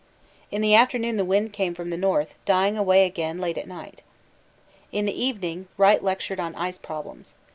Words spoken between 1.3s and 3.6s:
came from the north, dying away again late